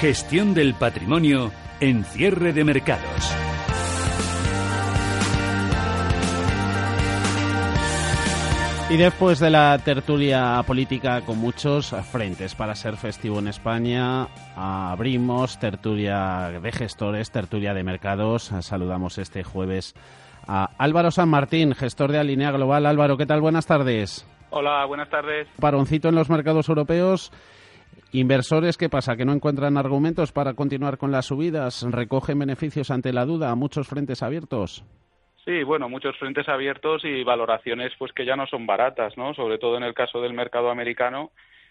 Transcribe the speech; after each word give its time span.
Gestión 0.00 0.54
del 0.54 0.72
patrimonio 0.72 1.52
en 1.78 2.04
cierre 2.04 2.54
de 2.54 2.64
mercados. 2.64 3.36
Y 8.88 8.96
después 8.96 9.40
de 9.40 9.50
la 9.50 9.78
tertulia 9.84 10.64
política 10.66 11.20
con 11.20 11.36
muchos 11.36 11.94
frentes 12.10 12.54
para 12.54 12.74
ser 12.76 12.96
festivo 12.96 13.40
en 13.40 13.48
España, 13.48 14.28
abrimos 14.56 15.58
tertulia 15.58 16.48
de 16.62 16.72
gestores, 16.72 17.30
tertulia 17.30 17.74
de 17.74 17.84
mercados. 17.84 18.50
Saludamos 18.60 19.18
este 19.18 19.44
jueves 19.44 19.94
a 20.46 20.70
Álvaro 20.78 21.10
San 21.10 21.28
Martín, 21.28 21.74
gestor 21.74 22.10
de 22.10 22.20
Alinea 22.20 22.52
Global. 22.52 22.86
Álvaro, 22.86 23.18
¿qué 23.18 23.26
tal? 23.26 23.42
Buenas 23.42 23.66
tardes. 23.66 24.26
Hola, 24.48 24.86
buenas 24.86 25.10
tardes. 25.10 25.46
Paroncito 25.60 26.08
en 26.08 26.14
los 26.14 26.30
mercados 26.30 26.70
europeos. 26.70 27.30
Inversores, 28.12 28.76
¿qué 28.76 28.88
pasa? 28.88 29.16
¿Que 29.16 29.24
no 29.24 29.32
encuentran 29.32 29.76
argumentos 29.76 30.32
para 30.32 30.54
continuar 30.54 30.98
con 30.98 31.12
las 31.12 31.26
subidas? 31.26 31.86
¿Recogen 31.88 32.40
beneficios 32.40 32.90
ante 32.90 33.12
la 33.12 33.24
duda? 33.24 33.54
¿Muchos 33.54 33.86
frentes 33.86 34.24
abiertos? 34.24 34.84
Sí, 35.44 35.62
bueno, 35.62 35.88
muchos 35.88 36.18
frentes 36.18 36.48
abiertos 36.48 37.04
y 37.04 37.22
valoraciones 37.22 37.92
pues 38.00 38.12
que 38.12 38.26
ya 38.26 38.34
no 38.34 38.48
son 38.48 38.66
baratas, 38.66 39.16
¿no? 39.16 39.32
Sobre 39.34 39.58
todo 39.58 39.76
en 39.76 39.84
el 39.84 39.94
caso 39.94 40.20
del 40.20 40.32
mercado 40.32 40.70
americano, 40.70 41.30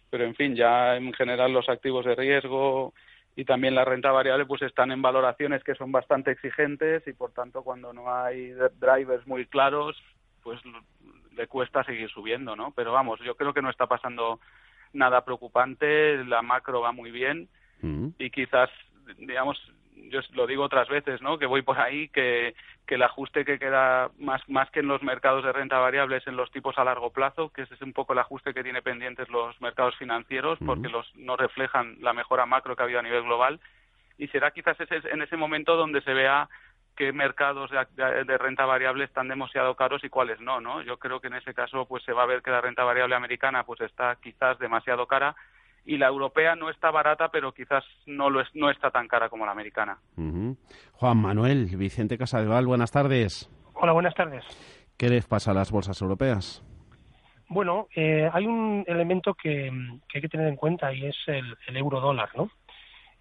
pero 0.10 0.24
en 0.24 0.34
fin, 0.34 0.56
ya 0.56 0.96
en 0.96 1.12
general 1.12 1.52
los 1.52 1.68
activos 1.68 2.06
de 2.06 2.16
riesgo 2.16 2.94
y 3.36 3.44
también 3.44 3.76
la 3.76 3.84
renta 3.84 4.12
variable 4.12 4.46
pues 4.46 4.62
están 4.62 4.92
en 4.92 5.02
valoraciones 5.02 5.62
que 5.66 5.76
son 5.76 5.92
bastante 5.92 6.32
exigentes 6.32 7.06
y 7.06 7.12
por 7.12 7.34
tanto 7.34 7.64
cuando 7.64 7.92
no 7.92 8.14
hay 8.14 8.54
drivers 8.80 9.28
muy 9.28 9.46
claros, 9.46 10.02
pues 10.42 10.60
le 11.36 11.48
cuesta 11.48 11.84
seguir 11.84 12.10
subiendo, 12.10 12.56
¿no? 12.56 12.72
Pero 12.76 12.94
vamos, 12.94 13.20
yo 13.26 13.36
creo 13.36 13.54
que 13.54 13.62
no 13.62 13.70
está 13.70 13.88
pasando 13.88 14.40
nada 14.94 15.26
preocupante, 15.26 16.24
la 16.26 16.42
macro 16.42 16.82
va 16.82 16.92
muy 16.92 17.12
bien 17.12 17.48
mm. 17.82 18.10
y 18.18 18.30
quizás, 18.30 18.70
digamos, 19.18 19.58
yo 20.10 20.22
lo 20.34 20.48
digo 20.48 20.64
otras 20.64 20.88
veces, 20.88 21.22
¿no? 21.22 21.38
Que 21.38 21.46
voy 21.46 21.62
por 21.62 21.80
ahí, 21.80 22.10
que, 22.10 22.56
que 22.88 22.96
el 22.96 23.04
ajuste 23.04 23.46
que 23.46 23.60
queda 23.60 24.10
más, 24.18 24.42
más 24.50 24.70
que 24.72 24.80
en 24.80 24.88
los 24.88 25.04
mercados 25.04 25.44
de 25.44 25.52
renta 25.52 25.78
variable 25.78 26.18
es 26.18 26.28
en 26.28 26.36
los 26.36 26.52
tipos 26.52 26.78
a 26.78 26.84
largo 26.84 27.12
plazo, 27.12 27.50
que 27.50 27.64
ese 27.64 27.76
es 27.76 27.82
un 27.82 27.94
poco 27.94 28.14
el 28.14 28.20
ajuste 28.20 28.54
que 28.54 28.64
tiene 28.64 28.82
pendientes 28.82 29.30
los 29.30 29.60
mercados 29.62 29.96
financieros, 29.98 30.60
mm. 30.62 30.66
porque 30.66 30.90
los 30.90 31.14
no 31.16 31.38
reflejan 31.38 31.98
la 32.00 32.14
mejora 32.14 32.46
macro 32.46 32.76
que 32.76 32.82
ha 32.82 32.86
habido 32.86 33.00
a 33.00 33.04
nivel 33.04 33.24
global. 33.24 33.60
Y 34.18 34.28
será 34.28 34.52
quizás 34.52 34.80
ese, 34.82 35.02
en 35.10 35.22
ese 35.22 35.38
momento 35.38 35.76
donde 35.78 36.02
se 36.02 36.14
vea 36.14 36.50
qué 37.00 37.14
mercados 37.14 37.72
de, 37.72 38.38
renta 38.38 38.66
variable 38.66 39.06
están 39.06 39.30
demasiado 39.30 39.74
caros 39.76 40.04
y 40.04 40.10
cuáles 40.10 40.42
no, 40.42 40.60
¿no? 40.60 40.82
Yo 40.82 40.98
creo 41.00 41.22
que 41.22 41.28
en 41.28 41.36
ese 41.36 41.54
caso 41.54 41.86
pues 41.86 42.04
se 42.04 42.12
va 42.12 42.24
a 42.24 42.26
ver 42.26 42.42
que 42.42 42.52
la 42.52 42.60
renta 42.60 42.84
variable 42.84 43.16
americana 43.16 43.64
pues 43.64 43.80
está 43.80 44.18
quizás 44.22 44.60
demasiado 44.60 45.08
cara 45.08 45.34
y 45.86 45.98
la 45.98 46.08
europea 46.08 46.58
no 46.58 46.70
está 46.70 46.92
barata, 46.92 47.30
pero 47.30 47.54
quizás 47.54 47.86
no 48.06 48.30
lo 48.30 48.42
es, 48.42 48.50
no 48.54 48.70
está 48.70 48.92
tan 48.92 49.08
cara 49.08 49.30
como 49.30 49.46
la 49.46 49.54
americana. 49.54 49.98
Juan 50.92 51.18
Manuel, 51.18 51.68
Vicente 51.78 52.18
Casadeval, 52.18 52.68
buenas 52.68 52.92
tardes. 52.92 53.50
Hola, 53.76 53.94
buenas 53.94 54.14
tardes. 54.14 54.44
¿Qué 54.98 55.08
les 55.08 55.26
pasa 55.26 55.52
a 55.52 55.54
las 55.54 55.72
bolsas 55.72 56.02
europeas? 56.02 56.62
Bueno, 57.48 57.88
eh, 57.96 58.30
hay 58.34 58.46
un 58.46 58.84
elemento 58.86 59.34
que, 59.36 59.72
hay 60.14 60.22
que 60.22 60.28
tener 60.28 60.50
en 60.50 60.58
cuenta 60.58 60.92
y 60.94 61.06
es 61.06 61.16
el, 61.28 61.56
el 61.66 61.78
euro 61.78 62.02
dólar, 62.02 62.30
¿no? 62.36 62.52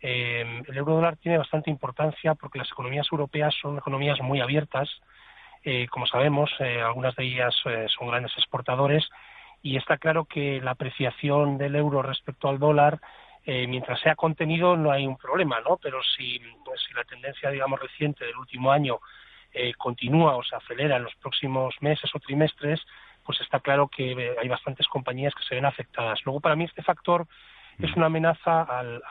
Eh, 0.00 0.62
el 0.66 0.76
euro 0.76 0.94
dólar 0.94 1.16
tiene 1.16 1.38
bastante 1.38 1.70
importancia 1.70 2.34
porque 2.34 2.58
las 2.58 2.70
economías 2.70 3.06
europeas 3.10 3.54
son 3.60 3.78
economías 3.78 4.20
muy 4.20 4.40
abiertas. 4.40 4.88
Eh, 5.64 5.86
como 5.88 6.06
sabemos, 6.06 6.50
eh, 6.60 6.80
algunas 6.80 7.14
de 7.16 7.24
ellas 7.24 7.54
eh, 7.64 7.86
son 7.88 8.08
grandes 8.08 8.32
exportadores 8.36 9.08
y 9.62 9.76
está 9.76 9.98
claro 9.98 10.24
que 10.24 10.60
la 10.60 10.72
apreciación 10.72 11.58
del 11.58 11.74
euro 11.74 12.02
respecto 12.02 12.48
al 12.48 12.58
dólar, 12.58 13.00
mientras 13.44 13.98
sea 14.00 14.14
contenido, 14.14 14.76
no 14.76 14.92
hay 14.92 15.06
un 15.06 15.16
problema, 15.16 15.58
¿no? 15.62 15.78
Pero 15.78 16.00
si, 16.02 16.38
pues, 16.66 16.82
si 16.86 16.92
la 16.92 17.02
tendencia, 17.04 17.48
digamos, 17.48 17.80
reciente 17.80 18.26
del 18.26 18.36
último 18.36 18.70
año 18.70 18.98
continúa 19.78 20.36
o 20.36 20.42
se 20.42 20.54
acelera 20.54 20.98
en 20.98 21.04
los 21.04 21.14
próximos 21.16 21.74
meses 21.80 22.10
o 22.14 22.20
trimestres, 22.20 22.78
pues 23.24 23.40
está 23.40 23.60
claro 23.60 23.88
que 23.88 24.36
hay 24.38 24.48
bastantes 24.48 24.86
compañías 24.86 25.34
que 25.34 25.44
se 25.44 25.54
ven 25.54 25.64
afectadas. 25.64 26.20
Luego, 26.26 26.40
para 26.40 26.56
mí, 26.56 26.64
este 26.64 26.82
factor 26.82 27.26
es 27.78 27.94
una 27.96 28.06
amenaza 28.06 28.62
al, 28.62 29.02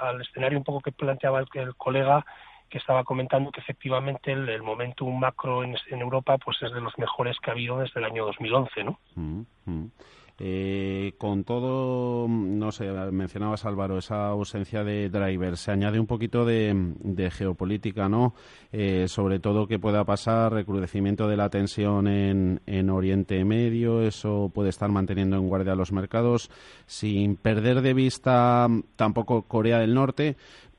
al, 0.00 0.20
escenario 0.20 0.58
un 0.58 0.64
poco 0.64 0.80
que 0.80 0.92
planteaba 0.92 1.40
el, 1.40 1.74
colega 1.76 2.24
que 2.68 2.78
estaba 2.78 3.04
comentando 3.04 3.50
que 3.50 3.60
efectivamente 3.60 4.32
el, 4.32 4.62
momentum 4.62 5.18
macro 5.18 5.64
en, 5.64 5.76
en, 5.90 6.00
Europa 6.00 6.38
pues 6.38 6.62
es 6.62 6.72
de 6.72 6.80
los 6.80 6.96
mejores 6.98 7.36
que 7.40 7.50
ha 7.50 7.54
habido 7.54 7.78
desde 7.78 8.00
el 8.00 8.06
año 8.06 8.24
2011, 8.26 8.84
¿no? 8.84 8.98
Mm, 9.16 9.42
mm. 9.66 9.90
Eh, 10.38 11.14
con 11.18 11.44
todo, 11.44 12.26
no 12.28 12.72
sé, 12.72 12.90
mencionabas 13.12 13.64
Álvaro, 13.64 13.98
esa 13.98 14.28
ausencia 14.28 14.82
de 14.82 15.08
drivers, 15.08 15.60
se 15.60 15.70
añade 15.70 16.00
un 16.00 16.06
poquito 16.06 16.44
de, 16.44 17.30
geopolítica, 17.30 18.08
¿no? 18.08 18.34
Eh, 18.72 19.06
sobre 19.08 19.38
todo 19.38 19.66
que 19.66 19.78
pueda 19.78 20.04
pasar 20.04 20.52
recrudecimiento 20.52 21.28
de 21.28 21.36
la 21.36 21.50
tensión 21.50 22.08
en, 22.08 22.60
en 22.66 22.90
Oriente 22.90 23.44
Medio, 23.44 24.02
eso 24.02 24.50
puede 24.52 24.70
estar 24.70 24.90
manteniendo 24.90 25.36
en 25.36 25.48
guardia 25.48 25.74
los 25.74 25.92
mercados, 25.92 26.50
sin 26.86 27.36
perder 27.36 27.82
de 27.82 27.94
vista 27.94 28.68
tampoco 28.96 29.42
Corea 29.42 29.78
del 29.78 29.94
Norte, 29.94 30.36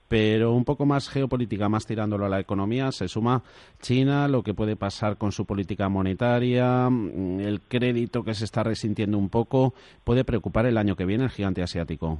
pero 0.07 0.51
un 0.53 0.65
poco 0.65 0.85
más 0.85 1.09
geopolítica, 1.09 1.69
más 1.69 1.85
tirándolo 1.85 2.25
a 2.25 2.29
la 2.29 2.39
economía, 2.39 2.91
se 2.91 3.07
suma 3.07 3.41
China, 3.81 4.27
lo 4.27 4.43
que 4.43 4.53
puede 4.53 4.75
pasar 4.75 5.17
con 5.17 5.31
su 5.31 5.45
política 5.45 5.89
monetaria, 5.89 6.89
mm, 6.89 7.39
el 7.39 7.61
crédito 7.61 8.23
que 8.23 8.33
se 8.33 8.45
está 8.45 8.63
resintiendo 8.63 9.17
un 9.17 9.29
poco, 9.29 9.73
puede 10.03 10.23
preocupar 10.23 10.65
el 10.65 10.77
año 10.77 10.95
que 10.95 11.05
viene 11.05 11.23
el 11.23 11.29
gigante 11.29 11.63
asiático. 11.63 12.19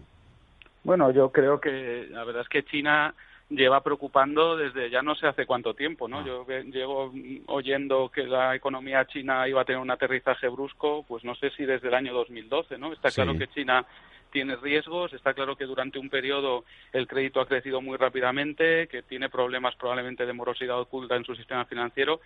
Bueno, 0.83 1.11
yo 1.11 1.31
creo 1.31 1.61
que 1.61 2.07
la 2.09 2.23
verdad 2.23 2.41
es 2.41 2.49
que 2.49 2.63
China 2.63 3.13
lleva 3.49 3.81
preocupando 3.81 4.57
desde 4.57 4.89
ya 4.89 5.01
no 5.01 5.15
sé 5.15 5.27
hace 5.27 5.45
cuánto 5.45 5.73
tiempo, 5.73 6.07
¿no? 6.07 6.19
Ah. 6.19 6.23
Yo 6.25 6.45
llevo 6.47 7.11
oyendo 7.47 8.09
que 8.09 8.23
la 8.23 8.55
economía 8.55 9.05
china 9.05 9.47
iba 9.47 9.61
a 9.61 9.65
tener 9.65 9.81
un 9.81 9.91
aterrizaje 9.91 10.47
brusco, 10.47 11.03
pues 11.07 11.23
no 11.23 11.35
sé 11.35 11.51
si 11.51 11.65
desde 11.65 11.87
el 11.87 11.93
año 11.93 12.13
2012, 12.13 12.77
¿no? 12.77 12.93
Está 12.93 13.11
claro 13.11 13.37
que 13.37 13.47
China 13.47 13.85
tiene 14.33 14.57
riesgos. 14.57 15.13
Está 15.13 15.33
claro 15.33 15.55
que 15.55 15.65
durante 15.65 15.99
un 15.99 16.09
periodo 16.09 16.65
el 16.91 17.07
crédito 17.07 17.39
ha 17.39 17.47
crecido 17.47 17.79
muy 17.81 17.95
rápidamente, 17.95 18.87
que 18.87 19.03
tiene 19.03 19.29
problemas 19.29 19.75
probablemente 19.75 20.25
de 20.25 20.33
morosidad 20.33 20.79
oculta 20.79 21.15
en 21.15 21.23
su 21.23 21.35
sistema 21.35 21.63
financiero, 21.65 22.19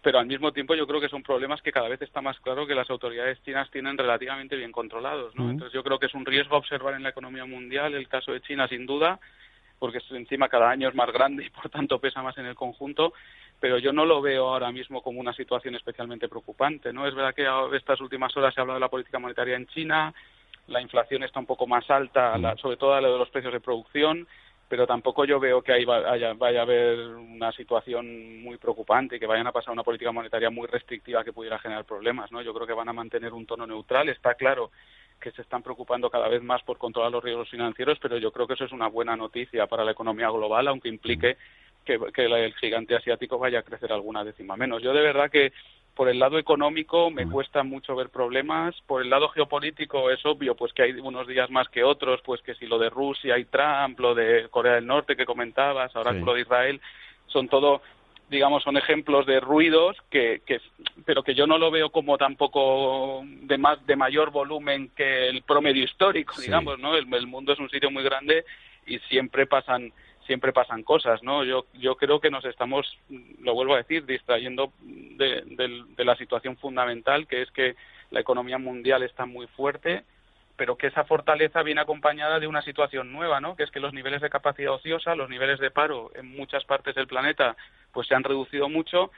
pero 0.00 0.18
al 0.18 0.26
mismo 0.26 0.52
tiempo 0.52 0.74
yo 0.74 0.86
creo 0.86 1.00
que 1.00 1.08
son 1.08 1.22
problemas 1.22 1.60
que 1.62 1.70
cada 1.70 1.88
vez 1.88 2.00
está 2.02 2.20
más 2.22 2.40
claro 2.40 2.66
que 2.66 2.74
las 2.74 2.90
autoridades 2.90 3.40
chinas 3.44 3.70
tienen 3.70 3.98
relativamente 3.98 4.56
bien 4.56 4.72
controlados. 4.72 5.36
¿no? 5.36 5.50
Entonces 5.50 5.74
yo 5.74 5.84
creo 5.84 5.98
que 5.98 6.06
es 6.06 6.14
un 6.14 6.24
riesgo 6.24 6.56
observar 6.56 6.94
en 6.94 7.02
la 7.02 7.10
economía 7.10 7.44
mundial 7.44 7.94
el 7.94 8.08
caso 8.08 8.32
de 8.32 8.40
China 8.40 8.66
sin 8.66 8.86
duda 8.86 9.20
porque 9.82 9.98
encima 10.10 10.48
cada 10.48 10.70
año 10.70 10.88
es 10.88 10.94
más 10.94 11.12
grande 11.12 11.44
y 11.44 11.50
por 11.50 11.68
tanto 11.68 11.98
pesa 11.98 12.22
más 12.22 12.38
en 12.38 12.46
el 12.46 12.54
conjunto, 12.54 13.14
pero 13.58 13.78
yo 13.78 13.92
no 13.92 14.04
lo 14.04 14.22
veo 14.22 14.50
ahora 14.50 14.70
mismo 14.70 15.02
como 15.02 15.18
una 15.18 15.32
situación 15.32 15.74
especialmente 15.74 16.28
preocupante, 16.28 16.92
¿no? 16.92 17.04
Es 17.04 17.12
verdad 17.16 17.34
que 17.34 17.76
estas 17.76 18.00
últimas 18.00 18.36
horas 18.36 18.54
se 18.54 18.60
ha 18.60 18.62
hablado 18.62 18.78
de 18.78 18.84
la 18.86 18.88
política 18.88 19.18
monetaria 19.18 19.56
en 19.56 19.66
China, 19.66 20.14
la 20.66 20.80
inflación 20.80 21.22
está 21.22 21.40
un 21.40 21.46
poco 21.46 21.66
más 21.66 21.88
alta, 21.90 22.38
sobre 22.56 22.76
todo 22.76 22.94
a 22.94 23.00
lo 23.00 23.12
de 23.12 23.18
los 23.18 23.30
precios 23.30 23.52
de 23.52 23.60
producción, 23.60 24.26
pero 24.68 24.86
tampoco 24.86 25.24
yo 25.24 25.38
veo 25.38 25.60
que 25.60 25.72
ahí 25.72 25.84
vaya, 25.84 26.32
vaya, 26.32 26.60
a 26.60 26.62
haber 26.62 26.98
una 26.98 27.52
situación 27.52 28.42
muy 28.42 28.56
preocupante, 28.56 29.20
que 29.20 29.26
vayan 29.26 29.46
a 29.46 29.52
pasar 29.52 29.72
una 29.72 29.82
política 29.82 30.12
monetaria 30.12 30.48
muy 30.48 30.66
restrictiva 30.66 31.24
que 31.24 31.32
pudiera 31.32 31.58
generar 31.58 31.84
problemas, 31.84 32.32
¿no? 32.32 32.40
Yo 32.40 32.54
creo 32.54 32.66
que 32.66 32.72
van 32.72 32.88
a 32.88 32.94
mantener 32.94 33.34
un 33.34 33.44
tono 33.44 33.66
neutral. 33.66 34.08
Está 34.08 34.34
claro 34.34 34.70
que 35.20 35.30
se 35.32 35.42
están 35.42 35.62
preocupando 35.62 36.08
cada 36.08 36.28
vez 36.28 36.42
más 36.42 36.62
por 36.62 36.78
controlar 36.78 37.12
los 37.12 37.22
riesgos 37.22 37.50
financieros, 37.50 37.98
pero 38.00 38.16
yo 38.16 38.32
creo 38.32 38.46
que 38.46 38.54
eso 38.54 38.64
es 38.64 38.72
una 38.72 38.88
buena 38.88 39.14
noticia 39.14 39.66
para 39.66 39.84
la 39.84 39.92
economía 39.92 40.30
global, 40.30 40.66
aunque 40.68 40.88
implique 40.88 41.36
que, 41.84 41.98
que 42.14 42.24
el 42.24 42.54
gigante 42.54 42.96
asiático 42.96 43.38
vaya 43.38 43.58
a 43.58 43.62
crecer 43.62 43.92
alguna 43.92 44.24
décima 44.24 44.56
menos. 44.56 44.82
Yo 44.82 44.94
de 44.94 45.02
verdad 45.02 45.30
que 45.30 45.52
por 45.94 46.08
el 46.08 46.18
lado 46.18 46.38
económico 46.38 47.10
me 47.10 47.28
cuesta 47.28 47.62
mucho 47.62 47.94
ver 47.94 48.08
problemas, 48.08 48.74
por 48.86 49.02
el 49.02 49.10
lado 49.10 49.28
geopolítico 49.28 50.10
es 50.10 50.24
obvio 50.24 50.54
pues 50.54 50.72
que 50.72 50.82
hay 50.82 50.92
unos 50.92 51.26
días 51.26 51.50
más 51.50 51.68
que 51.68 51.84
otros, 51.84 52.20
pues 52.24 52.40
que 52.42 52.54
si 52.54 52.66
lo 52.66 52.78
de 52.78 52.88
Rusia 52.88 53.38
y 53.38 53.44
Trump, 53.44 54.00
lo 54.00 54.14
de 54.14 54.48
Corea 54.50 54.74
del 54.74 54.86
Norte 54.86 55.16
que 55.16 55.26
comentabas, 55.26 55.94
ahora 55.94 56.12
lo 56.12 56.34
de 56.34 56.40
Israel, 56.40 56.80
son 57.26 57.48
todo 57.48 57.82
digamos, 58.32 58.62
son 58.62 58.78
ejemplos 58.78 59.26
de 59.26 59.40
ruidos 59.40 59.96
que, 60.10 60.40
que, 60.46 60.60
pero 61.04 61.22
que 61.22 61.34
yo 61.34 61.46
no 61.46 61.58
lo 61.58 61.70
veo 61.70 61.90
como 61.90 62.16
tampoco 62.16 63.22
de 63.24 63.58
más, 63.58 63.84
de 63.86 63.94
mayor 63.94 64.30
volumen 64.30 64.90
que 64.96 65.28
el 65.28 65.42
promedio 65.42 65.84
histórico, 65.84 66.40
digamos, 66.40 66.78
¿no? 66.78 66.96
El, 66.96 67.12
el, 67.12 67.26
mundo 67.26 67.52
es 67.52 67.58
un 67.58 67.68
sitio 67.68 67.90
muy 67.90 68.02
grande 68.02 68.44
y 68.86 68.98
siempre 69.00 69.46
pasan, 69.46 69.92
siempre 70.26 70.52
pasan 70.52 70.82
cosas, 70.82 71.22
¿no? 71.22 71.44
Yo, 71.44 71.66
yo 71.74 71.96
creo 71.96 72.20
que 72.20 72.30
nos 72.30 72.44
estamos, 72.44 72.98
lo 73.40 73.54
vuelvo 73.54 73.74
a 73.74 73.78
decir, 73.78 74.06
distrayendo 74.06 74.72
de, 74.80 75.42
de, 75.96 76.04
la 76.04 76.16
situación 76.16 76.56
fundamental, 76.56 77.26
que 77.26 77.42
es 77.42 77.50
que 77.50 77.74
la 78.10 78.20
economía 78.20 78.58
mundial 78.58 79.02
está 79.02 79.26
muy 79.26 79.46
fuerte, 79.48 80.04
pero 80.56 80.76
que 80.76 80.88
esa 80.88 81.04
fortaleza 81.04 81.62
viene 81.62 81.80
acompañada 81.80 82.38
de 82.38 82.46
una 82.46 82.62
situación 82.62 83.12
nueva, 83.12 83.40
¿no? 83.40 83.56
Que 83.56 83.64
es 83.64 83.70
que 83.70 83.80
los 83.80 83.94
niveles 83.94 84.20
de 84.20 84.30
capacidad 84.30 84.72
ociosa, 84.72 85.14
los 85.14 85.28
niveles 85.28 85.58
de 85.58 85.70
paro 85.70 86.10
en 86.14 86.30
muchas 86.36 86.64
partes 86.64 86.94
del 86.94 87.06
planeta, 87.06 87.56
pues 87.92 88.06
se 88.06 88.14
han 88.14 88.24
reducido 88.24 88.68
mucho 88.68 89.10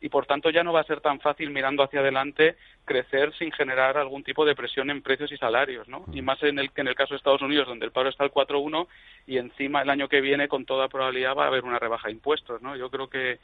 y 0.00 0.08
por 0.08 0.26
tanto 0.26 0.50
ya 0.50 0.64
no 0.64 0.72
va 0.72 0.80
a 0.80 0.84
ser 0.84 1.00
tan 1.00 1.20
fácil 1.20 1.50
mirando 1.50 1.82
hacia 1.82 2.00
adelante 2.00 2.56
crecer 2.84 3.32
sin 3.34 3.52
generar 3.52 3.98
algún 3.98 4.24
tipo 4.24 4.44
de 4.44 4.54
presión 4.54 4.90
en 4.90 5.02
precios 5.02 5.30
y 5.32 5.36
salarios, 5.36 5.88
¿no? 5.88 6.04
Y 6.12 6.22
más 6.22 6.42
en 6.42 6.58
el 6.58 6.70
que 6.72 6.80
en 6.80 6.88
el 6.88 6.94
caso 6.94 7.14
de 7.14 7.18
Estados 7.18 7.42
Unidos 7.42 7.68
donde 7.68 7.86
el 7.86 7.92
paro 7.92 8.08
está 8.08 8.24
al 8.24 8.32
4.1 8.32 8.86
y 9.26 9.38
encima 9.38 9.82
el 9.82 9.90
año 9.90 10.08
que 10.08 10.20
viene 10.20 10.48
con 10.48 10.64
toda 10.64 10.88
probabilidad 10.88 11.36
va 11.36 11.44
a 11.44 11.48
haber 11.48 11.64
una 11.64 11.78
rebaja 11.78 12.08
de 12.08 12.14
impuestos, 12.14 12.62
¿no? 12.62 12.76
Yo 12.76 12.90
creo 12.90 13.08
que 13.08 13.38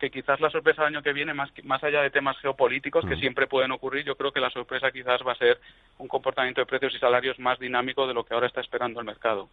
que 0.00 0.10
quizás 0.10 0.40
la 0.40 0.50
sorpresa 0.50 0.82
del 0.82 0.94
año 0.94 1.02
que 1.02 1.12
viene, 1.12 1.34
más, 1.34 1.50
más 1.64 1.84
allá 1.84 2.00
de 2.00 2.10
temas 2.10 2.36
geopolíticos 2.38 3.04
que 3.04 3.16
siempre 3.16 3.46
pueden 3.46 3.70
ocurrir, 3.70 4.04
yo 4.04 4.16
creo 4.16 4.32
que 4.32 4.40
la 4.40 4.48
sorpresa 4.48 4.90
quizás 4.90 5.20
va 5.26 5.32
a 5.32 5.36
ser 5.36 5.60
un 5.98 6.08
comportamiento 6.08 6.62
de 6.62 6.66
precios 6.66 6.94
y 6.94 6.98
salarios 6.98 7.38
más 7.38 7.58
dinámico 7.58 8.06
de 8.06 8.14
lo 8.14 8.24
que 8.24 8.32
ahora 8.32 8.46
está 8.46 8.62
esperando 8.62 8.98
el 9.00 9.06
mercado. 9.06 9.50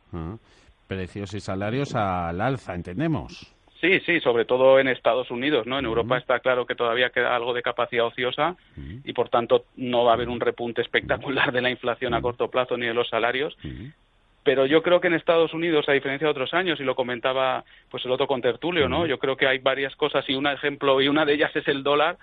Precios 0.88 1.33
y 1.33 1.42
salarios 1.42 1.94
al 1.95 2.39
alza, 2.39 2.74
entendemos. 2.74 3.56
Sí, 3.81 4.00
sí, 4.06 4.19
sobre 4.21 4.45
todo 4.45 4.79
en 4.79 4.88
Estados 4.88 5.29
Unidos, 5.29 5.68
¿no? 5.68 5.77
En 5.77 5.85
Europa 5.85 6.18
está 6.18 6.39
claro 6.39 6.65
que 6.65 6.75
todavía 6.75 7.12
queda 7.12 7.35
algo 7.35 7.53
de 7.53 7.62
capacidad 7.62 8.06
ociosa 8.06 8.56
y 9.03 9.13
por 9.13 9.29
tanto 9.29 9.65
no 9.75 10.03
va 10.03 10.12
a 10.12 10.13
haber 10.15 10.29
un 10.29 10.39
repunte 10.39 10.81
espectacular 10.81 11.51
de 11.51 11.62
la 11.62 11.69
inflación 11.69 12.13
a 12.13 12.21
corto 12.21 12.50
plazo 12.50 12.75
ni 12.77 12.88
de 12.88 12.94
los 12.94 13.09
salarios, 13.09 13.56
pero 14.44 14.65
yo 14.65 14.81
creo 14.81 15.01
que 15.01 15.07
en 15.07 15.13
Estados 15.13 15.53
Unidos, 15.53 15.89
a 15.89 15.91
diferencia 15.91 16.25
de 16.25 16.31
otros 16.31 16.53
años, 16.53 16.79
y 16.79 16.83
lo 16.83 16.95
comentaba 16.95 17.65
pues 17.91 18.06
el 18.06 18.12
otro 18.12 18.27
contertulio, 18.27 18.88
¿no? 18.88 19.06
Yo 19.06 19.19
creo 19.19 19.35
que 19.35 19.45
hay 19.45 19.59
varias 19.59 19.95
cosas 19.95 20.23
y 20.30 20.35
un 20.35 20.47
ejemplo 20.47 21.01
y 21.01 21.09
una 21.09 21.25
de 21.25 21.33
ellas 21.33 21.53
es 21.56 21.68
el 21.68 21.83
dólar, 21.83 22.18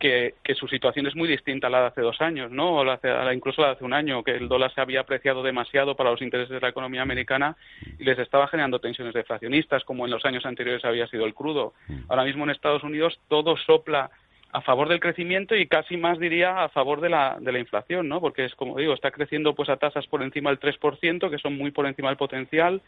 que, 0.00 0.34
que 0.42 0.54
su 0.54 0.66
situación 0.66 1.06
es 1.06 1.14
muy 1.14 1.28
distinta 1.28 1.66
a 1.66 1.70
la 1.70 1.80
de 1.82 1.86
hace 1.88 2.00
dos 2.00 2.20
años, 2.22 2.50
¿no? 2.50 2.78
O 2.78 2.84
la 2.84 2.96
de, 2.96 3.34
incluso 3.34 3.60
la 3.60 3.68
de 3.68 3.72
hace 3.74 3.84
un 3.84 3.92
año, 3.92 4.24
que 4.24 4.32
el 4.32 4.48
dólar 4.48 4.72
se 4.74 4.80
había 4.80 5.00
apreciado 5.00 5.42
demasiado 5.42 5.94
para 5.94 6.10
los 6.10 6.22
intereses 6.22 6.48
de 6.48 6.60
la 6.60 6.70
economía 6.70 7.02
americana 7.02 7.54
y 7.98 8.04
les 8.04 8.18
estaba 8.18 8.48
generando 8.48 8.78
tensiones 8.78 9.12
deflacionistas, 9.12 9.84
como 9.84 10.06
en 10.06 10.10
los 10.10 10.24
años 10.24 10.46
anteriores 10.46 10.86
había 10.86 11.06
sido 11.06 11.26
el 11.26 11.34
crudo. 11.34 11.74
Ahora 12.08 12.24
mismo 12.24 12.44
en 12.44 12.50
Estados 12.50 12.82
Unidos 12.82 13.20
todo 13.28 13.58
sopla 13.58 14.10
a 14.52 14.62
favor 14.62 14.88
del 14.88 15.00
crecimiento 15.00 15.54
y 15.54 15.66
casi 15.66 15.98
más 15.98 16.18
diría 16.18 16.64
a 16.64 16.70
favor 16.70 17.02
de 17.02 17.10
la, 17.10 17.36
de 17.38 17.52
la 17.52 17.58
inflación, 17.58 18.08
¿no? 18.08 18.20
Porque 18.20 18.46
es 18.46 18.54
como 18.54 18.78
digo, 18.78 18.94
está 18.94 19.10
creciendo 19.10 19.54
pues 19.54 19.68
a 19.68 19.76
tasas 19.76 20.06
por 20.06 20.22
encima 20.22 20.48
del 20.48 20.58
3%, 20.58 21.30
que 21.30 21.38
son 21.38 21.58
muy 21.58 21.72
por 21.72 21.86
encima 21.86 22.08
del 22.08 22.16
potencial, 22.16 22.80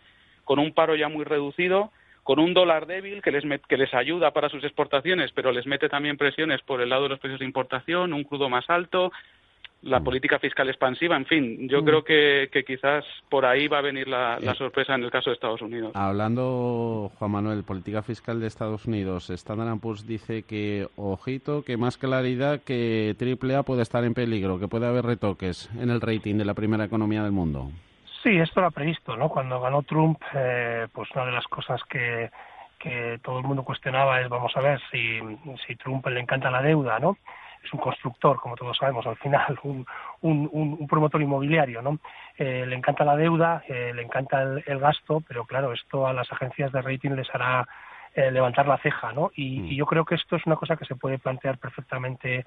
con 0.44 0.58
un 0.58 0.72
paro 0.72 0.96
ya 0.96 1.10
muy 1.10 1.24
reducido, 1.24 1.92
con 2.22 2.38
un 2.38 2.54
dólar 2.54 2.86
débil 2.86 3.22
que 3.22 3.32
les, 3.32 3.44
que 3.68 3.76
les 3.76 3.92
ayuda 3.94 4.30
para 4.30 4.48
sus 4.48 4.62
exportaciones, 4.64 5.32
pero 5.32 5.52
les 5.52 5.66
mete 5.66 5.88
también 5.88 6.16
presiones 6.16 6.62
por 6.62 6.80
el 6.80 6.90
lado 6.90 7.04
de 7.04 7.08
los 7.10 7.18
precios 7.18 7.40
de 7.40 7.46
importación, 7.46 8.12
un 8.12 8.24
crudo 8.24 8.48
más 8.48 8.68
alto, 8.68 9.10
la 9.82 9.98
mm. 9.98 10.04
política 10.04 10.38
fiscal 10.38 10.68
expansiva, 10.68 11.16
en 11.16 11.26
fin, 11.26 11.68
yo 11.68 11.82
mm. 11.82 11.84
creo 11.84 12.04
que, 12.04 12.48
que, 12.52 12.64
quizás 12.64 13.04
por 13.28 13.44
ahí 13.44 13.66
va 13.66 13.78
a 13.78 13.82
venir 13.82 14.06
la, 14.06 14.38
la, 14.40 14.52
eh, 14.52 14.54
sorpresa 14.54 14.94
en 14.94 15.02
el 15.02 15.10
caso 15.10 15.30
de 15.30 15.34
Estados 15.34 15.60
Unidos. 15.60 15.90
Hablando, 15.94 17.10
Juan 17.18 17.30
Manuel, 17.32 17.64
política 17.64 18.02
fiscal 18.02 18.40
de 18.40 18.46
Estados 18.46 18.86
Unidos, 18.86 19.28
Standard 19.30 19.80
Poor's 19.80 20.06
dice 20.06 20.44
que, 20.44 20.86
ojito, 20.96 21.62
que 21.62 21.76
más 21.76 21.98
claridad 21.98 22.60
que 22.62 23.16
AAA 23.18 23.64
puede 23.64 23.82
estar 23.82 24.04
en 24.04 24.14
peligro, 24.14 24.60
que 24.60 24.68
puede 24.68 24.86
haber 24.86 25.04
retoques 25.04 25.68
en 25.80 25.90
el 25.90 26.00
rating 26.00 26.36
de 26.36 26.44
la 26.44 26.54
primera 26.54 26.84
economía 26.84 27.24
del 27.24 27.32
mundo. 27.32 27.70
Sí, 28.22 28.38
esto 28.38 28.60
lo 28.60 28.68
ha 28.68 28.70
previsto, 28.70 29.16
¿no? 29.16 29.28
Cuando 29.28 29.60
ganó 29.60 29.82
Trump, 29.82 30.20
eh, 30.34 30.86
pues 30.92 31.10
una 31.12 31.26
de 31.26 31.32
las 31.32 31.46
cosas 31.46 31.82
que, 31.84 32.30
que 32.78 33.18
todo 33.22 33.38
el 33.38 33.44
mundo 33.44 33.64
cuestionaba 33.64 34.20
es, 34.20 34.28
vamos 34.28 34.56
a 34.56 34.60
ver, 34.60 34.80
si, 34.90 35.20
si 35.66 35.76
Trump 35.76 36.06
le 36.06 36.20
encanta 36.20 36.50
la 36.50 36.62
deuda, 36.62 36.98
¿no? 36.98 37.16
es 37.62 37.72
un 37.72 37.80
constructor, 37.80 38.38
como 38.38 38.56
todos 38.56 38.76
sabemos, 38.76 39.06
al 39.06 39.16
final, 39.16 39.58
un, 39.62 39.86
un, 40.22 40.48
un 40.52 40.86
promotor 40.88 41.22
inmobiliario, 41.22 41.80
¿no? 41.82 41.98
Eh, 42.36 42.64
le 42.66 42.76
encanta 42.76 43.04
la 43.04 43.16
deuda, 43.16 43.62
eh, 43.68 43.92
le 43.94 44.02
encanta 44.02 44.42
el, 44.42 44.78
gasto, 44.78 45.22
pero 45.26 45.44
claro, 45.44 45.72
esto 45.72 46.06
a 46.06 46.12
las 46.12 46.30
agencias 46.32 46.72
de 46.72 46.82
rating 46.82 47.10
les 47.10 47.32
hará 47.34 47.66
eh, 48.14 48.30
levantar 48.30 48.66
la 48.66 48.78
ceja, 48.78 49.12
¿no? 49.12 49.30
Y, 49.34 49.60
mm. 49.60 49.66
y, 49.66 49.76
yo 49.76 49.86
creo 49.86 50.04
que 50.04 50.16
esto 50.16 50.36
es 50.36 50.46
una 50.46 50.56
cosa 50.56 50.76
que 50.76 50.84
se 50.84 50.96
puede 50.96 51.18
plantear 51.18 51.58
perfectamente 51.58 52.44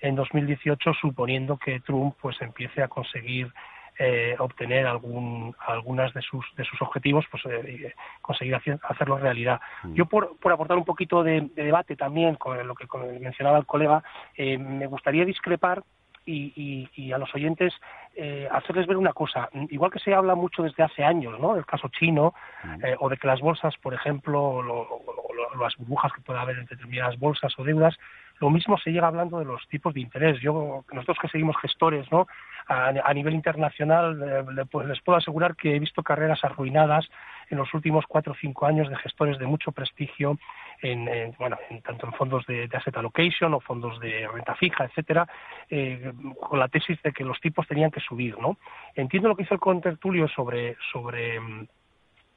en 0.00 0.14
2018, 0.14 0.92
suponiendo 1.00 1.56
que 1.56 1.80
Trump 1.80 2.14
pues 2.20 2.40
empiece 2.40 2.82
a 2.82 2.88
conseguir 2.88 3.52
eh, 3.98 4.36
obtener 4.38 4.86
algún, 4.86 5.54
algunas 5.66 6.14
de 6.14 6.22
sus, 6.22 6.44
de 6.56 6.64
sus 6.64 6.80
objetivos, 6.82 7.24
pues 7.30 7.42
eh, 7.46 7.94
conseguir 8.22 8.56
hacerlo 8.82 9.18
realidad. 9.18 9.60
Mm. 9.82 9.94
Yo, 9.94 10.06
por, 10.06 10.38
por 10.38 10.52
aportar 10.52 10.78
un 10.78 10.84
poquito 10.84 11.22
de, 11.22 11.48
debate 11.54 11.96
también 11.96 12.36
con 12.36 12.66
lo 12.66 12.74
que 12.74 12.86
mencionaba 13.20 13.58
el 13.58 13.66
colega, 13.66 14.02
eh, 14.36 14.56
me 14.56 14.86
gustaría 14.86 15.24
discrepar 15.24 15.82
y, 16.28 16.88
y, 16.94 17.12
a 17.12 17.18
los 17.18 17.34
oyentes 17.34 17.72
eh, 18.14 18.48
hacerles 18.50 18.86
ver 18.86 18.96
una 18.96 19.12
cosa. 19.12 19.48
Igual 19.70 19.90
que 19.90 19.98
se 19.98 20.14
habla 20.14 20.34
mucho 20.34 20.62
desde 20.62 20.82
hace 20.82 21.02
años, 21.02 21.40
¿no? 21.40 21.54
Del 21.54 21.66
caso 21.66 21.88
chino, 21.88 22.34
mm. 22.64 22.84
eh, 22.84 22.96
o 22.98 23.08
de 23.08 23.16
que 23.16 23.26
las 23.26 23.40
bolsas, 23.40 23.76
por 23.78 23.94
ejemplo, 23.94 24.62
lo, 24.62 24.84
lo, 24.84 25.62
las 25.62 25.76
burbujas 25.76 26.12
que 26.12 26.20
pueda 26.20 26.42
haber 26.42 26.58
entre 26.58 26.76
determinadas 26.76 27.18
bolsas 27.18 27.58
o 27.58 27.64
deudas, 27.64 27.96
lo 28.40 28.50
mismo 28.50 28.78
se 28.78 28.90
llega 28.90 29.06
hablando 29.06 29.38
de 29.38 29.44
los 29.44 29.66
tipos 29.68 29.94
de 29.94 30.00
interés. 30.00 30.40
Yo, 30.40 30.84
nosotros 30.92 31.18
que 31.20 31.28
seguimos 31.28 31.56
gestores, 31.60 32.10
¿no? 32.12 32.26
A, 32.68 33.14
nivel 33.14 33.34
internacional, 33.34 34.22
eh, 34.22 34.64
pues 34.70 34.86
les 34.86 35.00
puedo 35.00 35.16
asegurar 35.16 35.56
que 35.56 35.74
he 35.74 35.78
visto 35.78 36.02
carreras 36.02 36.44
arruinadas 36.44 37.08
en 37.48 37.56
los 37.56 37.72
últimos 37.72 38.04
cuatro 38.06 38.32
o 38.32 38.36
cinco 38.36 38.66
años 38.66 38.90
de 38.90 38.96
gestores 38.96 39.38
de 39.38 39.46
mucho 39.46 39.72
prestigio, 39.72 40.38
en, 40.82 41.34
bueno, 41.38 41.56
en, 41.70 41.80
tanto 41.80 42.06
en 42.06 42.12
fondos 42.12 42.44
de, 42.46 42.68
asset 42.70 42.94
allocation 42.94 43.54
o 43.54 43.60
fondos 43.60 43.98
de 44.00 44.28
renta 44.28 44.54
fija, 44.54 44.84
etcétera, 44.84 45.26
eh, 45.70 46.12
con 46.38 46.58
la 46.58 46.68
tesis 46.68 47.00
de 47.02 47.12
que 47.12 47.24
los 47.24 47.40
tipos 47.40 47.66
tenían 47.66 47.90
que 47.90 48.00
subir, 48.00 48.38
¿no? 48.38 48.58
Entiendo 48.94 49.30
lo 49.30 49.36
que 49.36 49.44
hizo 49.44 49.54
el 49.54 49.60
contertulio 49.60 50.28
sobre 50.28 50.76
sobre 50.92 51.40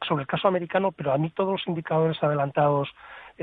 sobre 0.08 0.24
el 0.24 0.28
caso 0.28 0.48
americano, 0.48 0.92
pero 0.92 1.14
a 1.14 1.18
mí 1.18 1.30
todos 1.30 1.52
los 1.52 1.68
indicadores 1.68 2.22
adelantados 2.24 2.90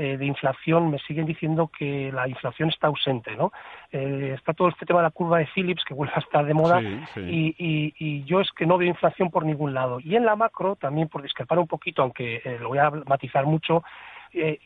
eh, 0.01 0.15
de 0.15 0.25
inflación 0.25 0.89
me 0.91 0.97
siguen 0.99 1.25
diciendo 1.25 1.69
que 1.77 2.09
la 2.13 2.25
inflación 2.25 2.69
está 2.69 2.87
ausente, 2.87 3.35
¿no? 3.35 3.51
Eh, 3.91 4.33
está 4.33 4.53
todo 4.53 4.69
este 4.69 4.85
tema 4.85 4.99
de 4.99 5.03
la 5.03 5.11
curva 5.11 5.39
de 5.39 5.49
Phillips 5.53 5.83
que 5.83 5.93
vuelve 5.93 6.13
a 6.15 6.19
estar 6.19 6.45
de 6.45 6.53
moda 6.53 6.81
Y, 7.17 8.23
yo 8.23 8.39
es 8.39 8.49
que 8.53 8.65
no 8.65 8.77
veo 8.77 8.87
inflación 8.87 9.29
por 9.29 9.43
ningún 9.43 9.73
lado. 9.73 9.99
Y 9.99 10.15
en 10.15 10.23
la 10.25 10.37
macro, 10.37 10.77
también 10.77 11.09
por 11.09 11.21
discrepar 11.21 11.59
un 11.59 11.67
poquito, 11.67 12.01
aunque 12.01 12.37
eh, 12.45 12.57
lo 12.61 12.69
voy 12.69 12.77
a 12.77 12.89
matizar 13.07 13.45
mucho, 13.45 13.83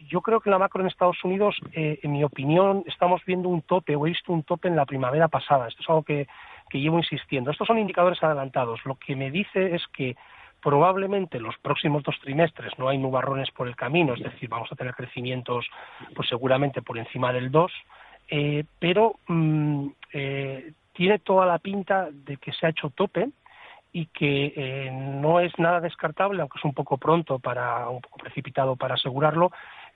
yo 0.07 0.22
creo 0.22 0.39
que 0.39 0.50
en 0.50 0.51
la 0.51 0.60
macro 0.60 0.81
en 0.81 0.88
Estados 0.88 1.24
Unidos, 1.24 1.55
en 1.72 2.12
mi 2.12 2.24
opinión, 2.24 2.84
estamos 2.86 3.22
viendo 3.25 3.48
un 3.48 3.62
tope, 3.62 3.96
o 3.96 4.05
he 4.05 4.10
visto 4.10 4.34
un 4.34 4.43
tope 4.43 4.67
en 4.67 4.75
la 4.75 4.86
primavera 4.86 5.29
pasada. 5.29 5.69
Esto 5.69 5.81
es 5.81 5.89
algo 5.89 6.03
que, 6.03 6.27
que 6.69 6.81
llevo 6.81 6.98
insistiendo. 6.98 7.50
Estos 7.50 7.67
son 7.67 7.79
indicadores 7.79 8.22
adelantados. 8.22 8.86
Lo 8.86 8.96
que 8.96 9.15
me 9.15 9.31
dice 9.31 9.74
es 9.74 9.81
que 9.93 10.17
probablemente 10.63 11.39
los 11.39 11.58
próximos 11.58 12.03
dos 12.03 12.17
trimestres 12.22 12.72
no 12.79 12.88
hay 12.88 12.98
nubarrones 12.98 13.51
por 13.51 13.67
el 13.67 13.75
camino, 13.75 14.13
es 14.13 14.24
decir, 14.24 14.50
vamos 14.50 14.72
a 14.72 14.75
tener 14.75 14.96
crecimientos 14.96 15.67
pues 16.15 16.29
seguramente 16.29 16.82
por 16.82 16.98
encima 16.98 17.34
del 17.34 17.51
2, 17.51 17.72
eh, 18.29 18.63
pero 18.79 19.15
mm, 19.27 19.88
eh, 20.13 20.72
tiene 20.93 21.20
toda 21.20 21.46
la 21.46 21.60
pinta 21.60 22.10
de 22.12 22.38
que 22.38 22.53
se 22.53 22.65
ha 22.65 22.70
hecho 22.70 22.89
tope 22.91 23.29
y 23.91 24.08
que 24.08 24.53
eh, 24.55 24.91
no 24.91 25.39
es 25.39 25.51
nada 25.60 25.82
descartable, 25.82 26.41
aunque 26.41 26.58
es 26.58 26.65
un 26.65 26.74
poco 26.74 26.98
pronto 26.98 27.39
para 27.39 27.89
un 27.89 28.01
poco 28.01 28.17
precipitado 28.17 28.75
para 28.75 28.96
asegurarlo, 28.96 29.51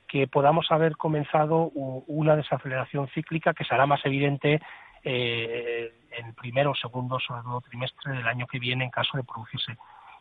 que 0.08 0.28
podamos 0.28 0.72
haber 0.72 0.96
comenzado 0.98 1.72
una 1.74 2.36
desaceleración 2.36 3.08
cíclica 3.10 3.54
que 3.54 3.66
será 3.66 3.86
más 3.86 4.06
evidente 4.06 4.62
eh, 5.04 5.94
en 6.18 6.34
primero, 6.34 6.74
segundo, 6.76 7.20
sobre 7.20 7.42
todo 7.42 7.62
trimestre 7.62 8.14
del 8.14 8.28
año 8.28 8.48
que 8.48 8.60
viene 8.60 8.84
en 8.84 8.90
caso 8.90 9.18
de 9.18 9.24
producirse 9.24 9.78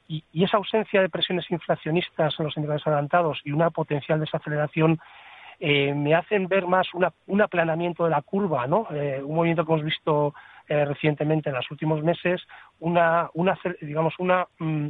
y, 0.08 0.24
esa 0.44 0.56
ausencia 0.56 1.00
de 1.00 1.08
presiones 1.08 1.50
inflacionistas 1.50 2.34
en 2.38 2.44
los 2.44 2.56
indicadores 2.56 2.86
adelantados 2.86 3.40
y 3.44 3.52
una 3.52 3.70
potencial 3.70 4.20
desaceleración 4.20 4.98
eh, 5.58 5.94
me 5.94 6.14
hacen 6.14 6.48
ver 6.48 6.66
más 6.66 6.88
un 6.92 7.40
aplanamiento 7.40 8.04
de 8.04 8.10
la 8.10 8.20
curva, 8.20 8.66
¿no? 8.66 8.86
Eh, 8.90 9.22
un 9.24 9.34
movimiento 9.34 9.64
que 9.64 9.72
hemos 9.72 9.84
visto 9.84 10.34
eh, 10.68 10.84
recientemente 10.84 11.48
en 11.48 11.54
los 11.54 11.70
últimos 11.70 12.02
meses, 12.02 12.42
una, 12.78 13.30
una 13.32 13.58
digamos, 13.80 14.14
un 14.18 14.44
mm, 14.58 14.88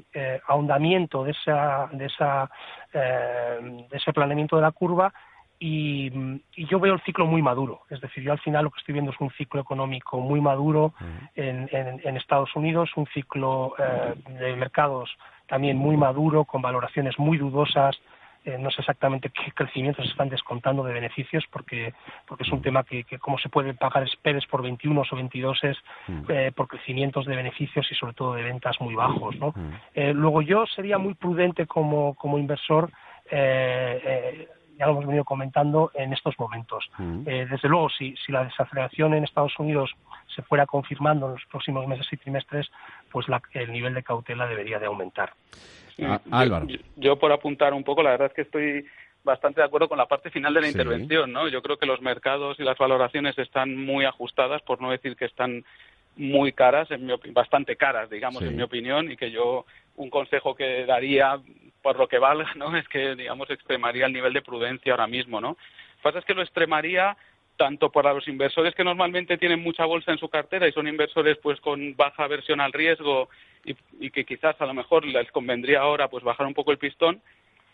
ahondamiento 0.49 1.23
de 1.23 1.31
esa, 1.31 1.89
de 1.93 2.07
esa, 2.07 2.51
de 2.93 3.87
ese 3.97 4.13
planeamiento 4.13 4.57
de 4.57 4.63
la 4.63 4.73
curva 4.73 5.13
y, 5.59 6.11
yo 6.57 6.81
veo 6.81 6.95
el 6.95 7.03
ciclo 7.03 7.27
muy 7.27 7.43
maduro. 7.43 7.83
Es 7.91 8.01
decir, 8.01 8.23
yo 8.23 8.33
al 8.33 8.41
final 8.41 8.65
lo 8.65 8.71
que 8.71 8.81
estoy 8.81 8.93
viendo 8.95 9.13
es 9.13 9.21
un 9.21 9.31
ciclo 9.31 9.61
económico 9.61 10.21
muy 10.21 10.41
maduro 10.41 10.95
en, 11.35 11.69
en, 11.73 12.17
Estados 12.17 12.55
Unidos, 12.57 12.91
un 12.97 13.07
ciclo 13.07 13.75
eh, 13.79 14.15
de 14.41 14.57
mercados 14.57 15.11
también 15.49 15.77
muy 15.77 15.97
maduro, 15.97 16.45
con 16.45 16.61
valoraciones 16.61 17.19
muy 17.19 17.39
dudosas 17.39 17.97
eh, 18.47 18.59
no 18.59 18.71
sé 18.71 18.81
exactamente 18.81 19.31
qué 19.31 19.51
crecimiento 19.51 20.03
se 20.03 20.09
están 20.09 20.29
descontando 20.29 20.85
de 20.85 20.93
beneficios 20.93 21.45
porque 21.51 21.95
porque 22.29 22.45
es 22.45 22.53
un 22.53 22.63
tema 22.63 22.85
que, 22.85 23.03
que 23.03 23.19
cómo 23.19 23.39
se 23.39 23.49
puede 23.49 23.75
pagar 23.75 24.05
esperes 24.05 24.47
por 24.47 24.63
21 24.63 25.01
o 25.01 25.17
22 25.17 25.65
es 25.65 25.77
mm. 26.07 26.21
eh, 26.29 26.53
por 26.55 26.69
crecimientos 26.69 27.27
de 27.27 27.35
beneficios 27.35 27.85
y 27.91 27.97
sobre 27.97 28.13
todo 28.13 28.35
de 28.35 28.45
ventas 28.45 28.81
muy 28.81 28.95
bajos 28.95 29.35
¿no? 29.35 29.49
Mm. 29.49 29.73
Eh, 29.95 30.15
luego 30.15 30.43
yo 30.43 30.65
sería 30.67 30.97
muy 30.97 31.15
prudente 31.15 31.67
como 31.67 32.15
como 32.15 32.39
inversor 32.39 32.93
ya 34.79 34.87
lo 34.87 34.93
hemos 34.93 35.07
venido 35.07 35.25
comentando 35.25 35.91
en 35.95 36.13
estos 36.13 36.39
momentos. 36.39 36.89
Mm. 36.99 37.25
desde 37.25 37.69
luego, 37.69 37.89
si, 37.91 38.15
si 38.17 38.33
la 38.33 38.45
desaceleración 38.45 39.15
en 39.15 39.25
Estados 39.25 39.59
Unidos 39.59 39.91
se 40.35 40.43
fuera 40.43 40.67
confirmando 40.67 41.27
en 41.27 41.33
los 41.33 41.45
próximos 41.47 41.87
meses 41.87 42.07
y 42.13 42.17
trimestres, 42.17 42.71
pues 43.11 43.27
el 43.53 43.73
nivel 43.73 43.95
de 43.95 44.03
cautela 44.03 44.47
debería 44.47 44.79
de 44.79 44.87
aumentar. 44.87 45.33
Álvaro. 46.31 46.67
Yo, 46.97 47.19
por 47.19 47.33
apuntar 47.33 47.73
un 47.73 47.83
poco, 47.83 48.03
la 48.03 48.11
verdad 48.11 48.29
es 48.29 48.35
que 48.35 48.43
estoy 48.43 48.87
bastante 49.25 49.61
de 49.61 49.67
acuerdo 49.67 49.89
con 49.89 49.99
la 49.99 50.07
parte 50.07 50.31
final 50.31 50.55
de 50.55 50.61
la 50.61 50.69
intervención, 50.69 51.33
¿no? 51.33 51.49
Yo 51.49 51.61
creo 51.61 51.79
que 51.79 51.87
los 51.87 52.01
mercados 52.01 52.59
y 52.61 52.63
las 52.63 52.79
valoraciones 52.79 53.37
están 53.39 53.77
muy 53.77 54.05
ajustadas, 54.05 54.63
por 54.63 54.81
no 54.81 54.91
decir 54.91 55.17
que 55.17 55.25
están 55.25 55.65
muy 56.17 56.53
caras, 56.53 56.91
en 56.91 57.07
mi 57.07 57.13
bastante 57.33 57.77
caras, 57.77 58.11
digamos, 58.11 58.43
en 58.43 58.57
mi 58.57 58.63
opinión, 58.63 59.11
y 59.11 59.17
que 59.17 59.31
yo 59.31 59.67
un 59.97 60.11
consejo 60.11 60.55
que 60.55 60.85
daría, 60.87 61.39
por 61.83 61.99
lo 61.99 62.09
que 62.09 62.19
valga, 62.19 62.53
¿no? 62.57 62.77
Es 62.77 62.89
que, 62.89 63.15
digamos, 63.15 63.51
extremaría 63.51 64.07
el 64.07 64.13
nivel 64.13 64.33
de 64.33 64.43
prudencia 64.43 64.93
ahora 64.93 65.07
mismo, 65.07 65.41
¿no? 65.41 65.49
Lo 65.49 65.55
que 65.55 66.03
pasa 66.03 66.19
es 66.21 66.25
que 66.25 66.35
lo 66.35 66.43
extremaría 66.43 67.17
tanto 67.57 67.91
para 67.91 68.13
los 68.13 68.29
inversores 68.29 68.75
que 68.75 68.85
normalmente 68.85 69.39
tienen 69.39 69.63
mucha 69.63 69.85
bolsa 69.85 70.13
en 70.13 70.19
su 70.19 70.29
cartera 70.29 70.69
y 70.69 70.73
son 70.73 70.87
inversores 70.89 71.39
pues 71.39 71.61
con 71.61 71.97
baja 71.97 72.25
aversión 72.25 72.61
al 72.61 72.73
riesgo 72.73 73.29
y, 73.65 74.11
que 74.11 74.25
quizás 74.25 74.61
a 74.61 74.67
lo 74.67 74.75
mejor 74.75 75.05
les 75.07 75.31
convendría 75.33 75.81
ahora 75.81 76.09
pues 76.09 76.23
bajar 76.23 76.47
un 76.47 76.55
poco 76.55 76.71
el 76.71 76.79
pistón 76.79 77.21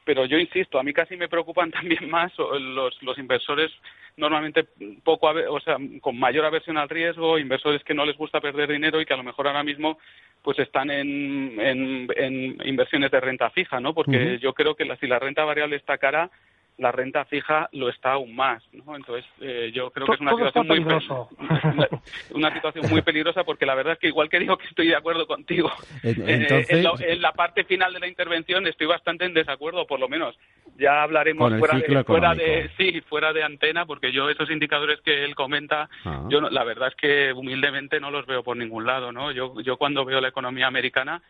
pero 0.05 0.25
yo 0.25 0.39
insisto 0.39 0.79
a 0.79 0.83
mí 0.83 0.93
casi 0.93 1.17
me 1.17 1.29
preocupan 1.29 1.71
también 1.73 2.09
más 2.11 2.33
los, 2.39 3.03
los 3.03 3.19
inversores 3.19 3.71
normalmente 4.17 4.67
poco 5.03 5.29
o 5.29 5.61
sea 5.61 5.77
con 6.01 6.19
mayor 6.19 6.45
aversión 6.45 6.77
al 6.77 6.89
riesgo 6.89 7.39
inversores 7.39 7.83
que 7.85 7.95
no 7.95 8.05
les 8.05 8.17
gusta 8.17 8.41
perder 8.41 8.71
dinero 8.71 9.01
y 9.01 9.07
que 9.07 9.15
a 9.15 9.17
lo 9.17 9.23
mejor 9.23 9.47
ahora 9.47 9.63
mismo 9.63 9.99
pues 10.43 10.59
están 10.59 10.91
en, 10.91 11.57
en, 11.61 12.59
inversiones 12.65 13.11
de 13.11 13.21
renta 13.21 13.51
fija 13.51 13.81
no 13.81 13.95
porque 13.95 14.39
yo 14.39 14.53
creo 14.53 14.75
que 14.75 14.85
si 14.97 15.07
la 15.07 15.19
renta 15.19 15.45
variable 15.45 15.77
está 15.77 15.99
cara 15.99 16.31
la 16.79 16.91
renta 16.91 17.25
fija 17.27 17.69
lo 17.73 17.89
está 17.89 18.13
aún 18.13 18.35
más, 18.35 18.63
¿no? 18.73 18.97
Entonces, 18.97 19.25
eh, 19.41 19.71
yo 19.75 19.91
creo 19.91 20.07
que 20.07 20.15
es 20.15 20.21
una 20.21 20.33
situación 20.33 20.67
muy 20.67 20.79
una, 22.35 22.53
situación 22.53 22.91
muy 22.91 23.03
peligrosa 23.03 23.45
porque 23.45 23.67
la 23.67 23.75
verdad 23.75 23.95
es 23.95 23.99
que 23.99 24.09
igual 24.09 24.29
que 24.29 24.39
digo 24.39 24.57
que 24.57 24.67
estoy 24.67 24.89
de 24.89 24.97
acuerdo 24.97 25.27
contigo 25.27 25.71
eh, 26.03 26.67
en, 26.69 27.23
la, 27.23 27.33
parte 27.33 27.65
final 27.65 27.93
de 27.93 28.01
la 28.01 28.09
intervención 28.09 28.67
estoy 28.67 28.87
bastante 28.87 29.25
en 29.25 29.35
desacuerdo, 29.35 29.87
por 29.87 30.01
lo 30.01 30.09
menos 30.09 30.37
ya 30.77 31.03
hablaremos 31.03 31.59
fuera 31.59 31.79
de, 31.79 32.05
fuera 32.05 32.35
de 32.35 32.71
sí 32.77 33.01
fuera 33.03 33.33
de 33.33 33.43
antena 33.43 33.87
porque 33.87 34.13
yo 34.13 34.31
esos 34.31 34.51
indicadores 34.51 35.01
que 35.03 35.25
él 35.25 35.35
comenta 35.35 35.89
ah. 36.05 36.25
yo 36.29 36.41
la 36.41 36.65
verdad 36.65 36.89
es 36.89 36.95
que 36.97 37.33
humildemente 37.33 38.01
no 38.01 38.11
los 38.11 38.27
veo 38.27 38.43
por 38.43 38.57
ningún 38.57 38.87
lado, 38.87 39.13
¿no? 39.13 39.31
Yo 39.33 39.61
yo 39.61 39.77
cuando 39.77 40.05
veo 40.05 40.21
la 40.21 40.29
economía 40.29 40.67
americana. 40.67 41.23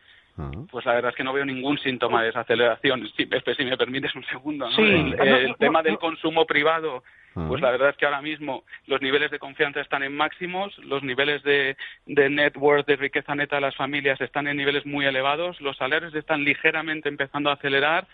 Pues 0.71 0.83
la 0.85 0.93
verdad 0.93 1.11
es 1.11 1.15
que 1.15 1.23
no 1.23 1.33
veo 1.33 1.45
ningún 1.45 1.77
síntoma 1.77 2.21
de 2.21 2.27
desaceleración. 2.27 3.07
Si, 3.15 3.27
si 3.55 3.65
me 3.65 3.77
permites 3.77 4.15
un 4.15 4.25
segundo, 4.25 4.67
el, 4.77 5.55
tema 5.59 5.83
del 5.83 5.99
consumo 5.99 6.47
privado, 6.47 7.03
ah. 7.35 7.45
pues 7.47 7.61
la 7.61 7.69
verdad 7.69 7.89
es 7.89 7.97
que 7.97 8.05
ahora 8.05 8.21
mismo 8.21 8.63
los 8.87 8.99
niveles 8.99 9.29
de 9.29 9.37
confianza 9.37 9.81
están 9.81 10.01
en 10.01 10.15
máximos, 10.15 10.75
los 10.79 11.03
niveles 11.03 11.43
de, 11.43 11.77
de 12.07 12.29
net 12.31 12.57
worth, 12.57 12.87
de 12.87 12.95
riqueza 12.95 13.35
neta 13.35 13.57
de 13.57 13.61
las 13.61 13.75
familias 13.75 14.19
están 14.21 14.47
en 14.47 14.57
niveles 14.57 14.87
muy 14.87 15.05
elevados, 15.05 15.61
los 15.61 15.77
salarios 15.77 16.15
están 16.15 16.43
ligeramente 16.43 17.09
empezando 17.09 17.51
a 17.51 17.53
acelerar 17.53 18.07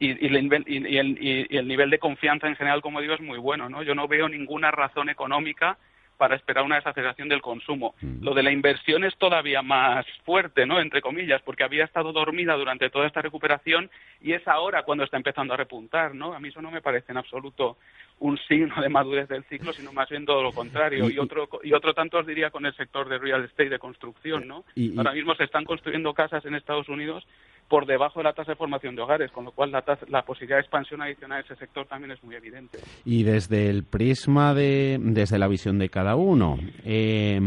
y, 0.00 0.08
y, 0.08 0.26
el, 0.26 0.64
y, 0.66 1.56
el, 1.56 1.68
nivel 1.68 1.90
de 1.90 1.98
confianza 1.98 2.48
en 2.48 2.56
general, 2.56 2.80
como 2.80 3.00
digo, 3.00 3.14
es 3.14 3.20
muy 3.20 3.38
bueno. 3.38 3.68
¿no? 3.68 3.82
Yo 3.82 3.94
no 3.94 4.08
veo 4.08 4.28
ninguna 4.28 4.70
razón 4.70 5.08
económica 5.08 5.76
para 6.20 6.36
esperar 6.36 6.64
una 6.64 6.76
desaceleración 6.76 7.30
del 7.30 7.40
consumo. 7.40 7.94
Mm. 8.02 8.22
Lo 8.22 8.34
de 8.34 8.42
la 8.42 8.52
inversión 8.52 9.04
es 9.04 9.16
todavía 9.16 9.62
más 9.62 10.04
fuerte, 10.26 10.66
¿no? 10.66 10.78
Entre 10.78 11.00
comillas, 11.00 11.40
porque 11.40 11.64
había 11.64 11.84
estado 11.84 12.12
dormida 12.12 12.56
durante 12.56 12.90
toda 12.90 13.06
esta 13.06 13.22
recuperación 13.22 13.90
y 14.20 14.34
es 14.34 14.46
ahora 14.46 14.82
cuando 14.82 15.04
está 15.04 15.16
empezando 15.16 15.54
a 15.54 15.56
repuntar, 15.56 16.14
¿no? 16.14 16.34
A 16.34 16.38
mí 16.38 16.48
eso 16.48 16.60
no 16.60 16.70
me 16.70 16.82
parece 16.82 17.12
en 17.12 17.16
absoluto 17.16 17.78
un 18.18 18.36
signo 18.36 18.82
de 18.82 18.90
madurez 18.90 19.30
del 19.30 19.44
ciclo, 19.44 19.72
sino 19.72 19.94
más 19.94 20.10
bien 20.10 20.26
todo 20.26 20.42
lo 20.42 20.52
contrario. 20.52 21.08
Y, 21.08 21.18
otro 21.18 21.48
y 21.62 21.72
otro 21.72 21.94
tanto 21.94 22.18
os 22.18 22.26
diría 22.26 22.50
con 22.50 22.66
el 22.66 22.76
sector 22.76 23.08
de 23.08 23.16
real 23.16 23.42
estate 23.42 23.70
de 23.70 23.78
construcción, 23.78 24.46
¿no? 24.46 24.64
Ahora 24.98 25.12
mismo 25.12 25.34
se 25.36 25.44
están 25.44 25.64
construyendo 25.64 26.12
casas 26.12 26.44
en 26.44 26.54
Estados 26.54 26.90
Unidos 26.90 27.26
por 27.70 27.86
debajo 27.86 28.18
de 28.18 28.24
la 28.24 28.32
tasa 28.32 28.50
de 28.50 28.56
formación 28.56 28.96
de 28.96 29.02
hogares, 29.02 29.30
con 29.30 29.44
lo 29.44 29.52
cual 29.52 29.70
la, 29.70 29.84
la 30.08 30.22
posibilidad 30.22 30.56
de 30.56 30.62
expansión 30.62 31.00
adicional 31.00 31.40
de 31.40 31.46
ese 31.46 31.56
sector 31.56 31.86
también 31.86 32.10
es 32.10 32.22
muy 32.24 32.34
evidente. 32.34 32.80
Y 33.04 33.22
desde 33.22 33.70
el 33.70 33.84
prisma 33.84 34.52
de, 34.54 34.98
desde 35.00 35.38
la 35.38 35.46
visión 35.46 35.78
de 35.78 35.88
cada 35.88 36.16
uno, 36.16 36.58
eh, 36.84 37.40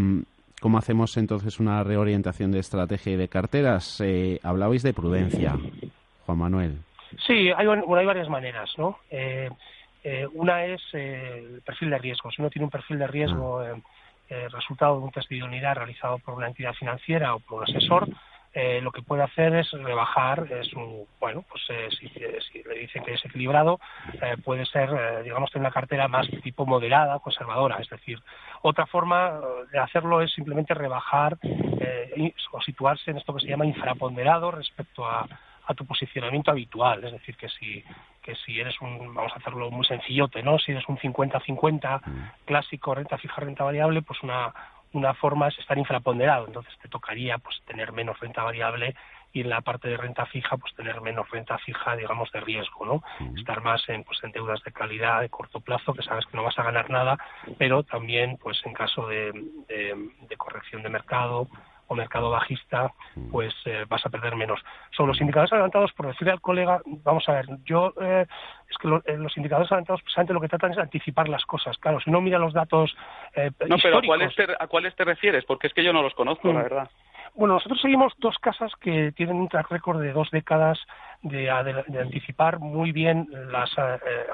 ¿cómo 0.62 0.78
hacemos 0.78 1.18
entonces 1.18 1.60
una 1.60 1.84
reorientación 1.84 2.54
de 2.54 2.60
estrategia 2.60 3.12
y 3.12 3.16
de 3.18 3.28
carteras? 3.28 4.00
Eh, 4.00 4.40
hablabais 4.44 4.82
de 4.82 4.94
prudencia, 4.94 5.58
Juan 6.26 6.38
Manuel. 6.38 6.78
Sí, 7.28 7.52
hay, 7.56 7.68
hay 7.68 8.06
varias 8.06 8.30
maneras, 8.30 8.74
¿no? 8.78 9.00
Eh, 9.12 9.50
eh, 10.06 10.26
una 10.34 10.66
es 10.66 10.82
el 10.94 11.62
perfil 11.66 11.90
de 11.90 11.98
riesgo. 11.98 12.32
Si 12.32 12.42
uno 12.42 12.50
tiene 12.50 12.64
un 12.64 12.72
perfil 12.72 12.98
de 12.98 13.08
riesgo 13.08 13.60
ah. 13.60 13.76
resultado 14.54 15.00
de 15.00 15.04
un 15.04 15.12
test 15.12 15.30
de 15.30 15.36
idoneidad 15.36 15.76
realizado 15.76 16.18
por 16.20 16.34
una 16.34 16.48
entidad 16.48 16.74
financiera 16.74 17.36
o 17.36 17.40
por 17.40 17.64
un 17.64 17.70
asesor, 17.70 18.08
eh, 18.54 18.82
lo 18.82 18.92
que 18.92 19.02
puede 19.02 19.24
hacer 19.24 19.56
es 19.56 19.72
rebajar 19.72 20.48
es 20.52 20.72
un 20.74 21.06
bueno 21.20 21.44
pues 21.50 21.64
eh, 21.70 21.90
si, 21.98 22.08
le 22.64 22.80
dicen 22.80 23.04
que 23.04 23.14
es 23.14 23.26
equilibrado 23.26 23.80
eh, 24.22 24.38
puede 24.44 24.66
ser 24.68 25.24
digamos 25.24 25.50
tener 25.50 25.66
una 25.66 25.74
cartera 25.74 26.08
más 26.08 26.28
tipo 26.44 26.66
moderada 26.66 27.20
conservadora. 27.20 27.78
Es 27.80 27.90
decir 27.90 28.22
otra 28.62 28.86
forma 28.86 29.40
de 29.72 29.80
hacerlo 29.80 30.22
es 30.22 30.32
simplemente 30.34 30.74
rebajar 30.74 31.38
o 32.52 32.62
situarse 32.62 33.10
en 33.12 33.18
esto 33.18 33.34
que 33.34 33.42
se 33.42 33.48
llama 33.48 33.66
infraponderado 33.66 34.52
respecto 34.52 35.06
a, 35.06 35.28
a 35.66 35.74
tu 35.74 35.86
posicionamiento 35.86 36.52
habitual. 36.52 37.04
Es 37.04 37.12
decir 37.12 37.36
que 37.36 37.50
si 37.50 37.84
que 38.22 38.36
si 38.36 38.60
eres 38.60 38.80
un 38.82 39.14
vamos 39.14 39.34
a 39.34 39.40
hacerlo 39.40 39.70
muy 39.70 39.86
sencillote 39.86 40.42
no 40.44 40.58
si 40.58 40.72
eres 40.72 40.88
un 40.88 40.98
50-50 40.98 42.02
mm. 42.06 42.46
clásico 42.46 42.96
renta 42.96 43.18
fija 43.18 43.42
renta 43.42 43.66
variable 43.66 44.02
pues 44.02 44.24
una 44.24 44.54
una 44.94 45.14
forma 45.14 45.48
es 45.48 45.60
estar 45.60 45.78
infraponderado, 45.78 46.48
entonces 46.48 46.74
te 46.82 46.88
tocaría 46.88 47.38
pues 47.38 47.62
tener 47.66 47.92
menos 47.92 48.20
renta 48.20 48.44
variable 48.44 48.96
y 49.34 49.42
en 49.42 49.50
la 49.50 49.62
parte 49.62 49.90
de 49.90 49.98
renta 49.98 50.26
fija 50.28 50.58
pues 50.58 50.74
tener 50.76 51.02
menos 51.02 51.30
renta 51.32 51.58
fija 51.58 51.96
digamos 51.96 52.32
de 52.32 52.40
riesgo 52.40 52.86
no 52.86 53.04
estar 53.36 53.62
más 53.62 53.84
en 53.90 54.04
pues 54.04 54.24
en 54.24 54.32
deudas 54.32 54.62
de 54.64 54.72
calidad 54.72 55.22
de 55.22 55.30
corto 55.30 55.60
plazo 55.60 55.94
que 55.94 56.04
sabes 56.04 56.26
que 56.28 56.38
no 56.38 56.44
vas 56.44 56.58
a 56.60 56.64
ganar 56.64 56.92
nada 56.92 57.18
pero 57.58 57.82
también 57.82 58.38
pues 58.38 58.62
en 58.64 58.74
caso 58.74 59.08
de, 59.08 59.32
de 59.68 60.38
corrección 60.38 60.84
de 60.84 60.90
mercado 60.90 61.48
o 61.88 61.96
mercado 61.96 62.30
bajista, 62.30 62.94
mm. 63.16 63.32
pues 63.32 63.54
eh, 63.66 63.86
vas 63.88 64.06
a 64.06 64.10
perder 64.10 64.36
menos. 64.36 64.60
Sobre 64.92 65.10
los 65.10 65.22
indicadores 65.22 65.52
adelantados, 65.52 65.92
por 65.94 66.08
decirle 66.08 66.32
al 66.32 66.42
colega, 66.42 66.82
vamos 66.86 67.28
a 67.28 67.34
ver, 67.34 67.46
yo 67.66 67.94
eh, 68.02 68.26
es 68.70 68.78
que 68.78 68.88
eh, 68.88 69.18
los 69.18 69.36
indicadores 69.38 69.72
adelantados 69.72 70.02
precisamente 70.02 70.34
lo 70.34 70.42
que 70.42 70.50
tratan 70.50 70.72
es 70.72 70.78
anticipar 70.78 71.30
las 71.30 71.46
cosas. 71.46 71.78
Claro, 71.78 72.00
si 72.00 72.12
no 72.12 72.22
mira 72.22 72.40
los 72.40 72.54
datos 72.54 72.96
No, 73.68 73.78
pero 73.82 73.98
¿a 73.98 74.02
cuáles, 74.02 74.36
te, 74.36 74.48
¿a 74.58 74.68
cuáles 74.68 74.96
te 74.96 75.04
refieres? 75.04 75.46
Porque 75.46 75.68
es 75.68 75.74
que 75.74 75.84
yo 75.84 75.94
no 75.94 76.02
los 76.02 76.14
conozco, 76.14 76.48
la 76.48 76.60
mm. 76.60 76.64
verdad. 76.64 76.90
Bueno, 77.36 77.56
nosotros 77.56 77.82
seguimos 77.82 78.14
dos 78.20 78.38
casas 78.38 78.72
que 78.80 79.12
tienen 79.14 79.38
un 79.38 79.50
track 79.50 79.72
record 79.72 80.00
de 80.00 80.14
dos 80.14 80.30
décadas 80.30 80.80
de, 81.24 81.50
anticipar 81.50 82.60
muy 82.60 82.92
bien 82.92 83.28
las 83.50 83.72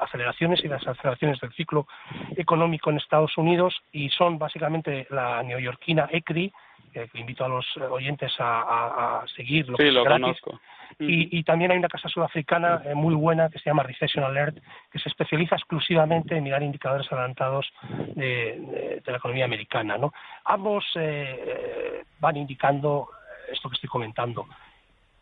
aceleraciones 0.02 0.62
y 0.66 0.68
las 0.68 0.86
aceleraciones 0.86 1.40
del 1.40 1.54
ciclo 1.54 1.88
económico 2.36 2.90
en 2.90 2.98
Estados 2.98 3.38
Unidos 3.38 3.80
y 3.94 4.10
son 4.10 4.38
básicamente 4.38 5.08
la 5.12 5.42
neoyorquina 5.44 6.10
ECRI, 6.12 6.52
que 6.92 7.10
invito 7.20 7.46
a 7.46 7.48
los 7.48 7.66
oyentes 7.78 8.34
a, 8.40 9.24
seguir. 9.36 9.68
Lo 9.70 9.78
sí, 9.78 9.92
lo 9.92 10.06
conozco. 10.06 10.60
Y, 10.98 11.44
también 11.44 11.72
hay 11.72 11.78
una 11.78 11.88
casa 11.88 12.10
sudafricana 12.10 12.82
eh, 12.84 12.96
muy 12.96 13.14
buena 13.14 13.50
que 13.50 13.60
se 13.60 13.70
llama 13.70 13.84
Recession 13.84 14.24
Alert, 14.24 14.58
que 14.92 15.00
se 15.00 15.08
especializa 15.08 15.56
exclusivamente 15.56 16.36
en 16.36 16.44
mirar 16.44 16.62
indicadores 16.64 17.10
adelantados 17.12 17.72
de, 18.16 19.02
la 19.06 19.18
economía 19.18 19.46
americana. 19.46 19.98
¿no? 19.98 20.14
Ambos 20.44 20.86
eh, 20.96 22.04
van 22.20 22.38
indicando 22.38 23.10
esto 23.52 23.70
que 23.70 23.76
estoy 23.76 23.90
comentando. 23.90 24.46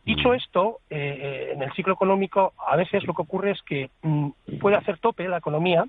Dicho 0.03 0.33
esto, 0.33 0.79
eh, 0.89 1.51
en 1.53 1.62
el 1.62 1.74
ciclo 1.74 1.93
económico 1.93 2.53
a 2.65 2.77
veces 2.77 3.05
lo 3.05 3.13
que 3.13 3.24
ocurre 3.24 3.51
es 3.51 3.62
que 3.63 3.89
mm, 4.01 4.29
puede 4.59 4.77
hacer 4.77 5.00
tope 5.00 5.27
la 5.27 5.38
economía, 5.38 5.83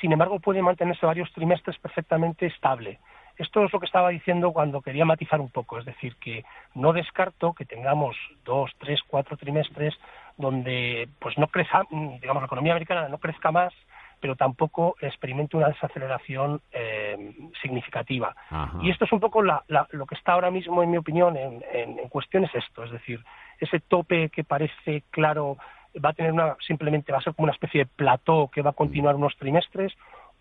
sin 0.00 0.12
embargo 0.12 0.40
puede 0.40 0.62
mantenerse 0.62 1.04
varios 1.04 1.30
trimestres 1.32 1.78
perfectamente 1.78 2.46
estable. 2.46 2.98
Esto 3.38 3.64
es 3.64 3.72
lo 3.72 3.80
que 3.80 3.86
estaba 3.86 4.08
diciendo 4.08 4.52
cuando 4.52 4.80
quería 4.80 5.04
matizar 5.04 5.40
un 5.40 5.50
poco, 5.50 5.78
es 5.78 5.84
decir, 5.84 6.16
que 6.16 6.44
no 6.74 6.92
descarto 6.92 7.52
que 7.52 7.64
tengamos 7.64 8.16
dos, 8.44 8.70
tres, 8.78 9.00
cuatro 9.06 9.36
trimestres 9.36 9.94
donde 10.36 11.08
pues 11.18 11.36
no 11.38 11.48
crezca, 11.48 11.84
digamos, 11.90 12.42
la 12.42 12.46
economía 12.46 12.72
americana 12.72 13.08
no 13.08 13.18
crezca 13.18 13.50
más, 13.50 13.72
pero 14.20 14.36
tampoco 14.36 14.96
experimente 15.00 15.56
una 15.56 15.68
desaceleración 15.68 16.60
eh, 16.72 17.34
significativa. 17.60 18.34
Y 18.80 18.90
esto 18.90 19.04
es 19.04 19.12
un 19.12 19.20
poco 19.20 19.42
lo 19.42 20.06
que 20.06 20.14
está 20.14 20.32
ahora 20.32 20.50
mismo, 20.50 20.82
en 20.82 20.90
mi 20.90 20.96
opinión, 20.96 21.36
en, 21.36 21.62
en, 21.72 22.08
cuestión 22.08 22.44
es 22.44 22.54
esto, 22.54 22.84
es 22.84 22.90
decir, 22.90 23.22
ese 23.60 23.80
tope 23.80 24.30
que 24.30 24.44
parece 24.44 25.02
claro 25.10 25.58
va 26.04 26.10
a 26.10 26.12
tener 26.12 26.32
una, 26.32 26.56
simplemente 26.66 27.12
va 27.12 27.18
a 27.18 27.22
ser 27.22 27.34
como 27.34 27.44
una 27.44 27.52
especie 27.52 27.84
de 27.84 27.86
plató 27.86 28.50
que 28.52 28.62
va 28.62 28.70
a 28.70 28.74
continuar 28.74 29.14
unos 29.14 29.36
trimestres 29.36 29.92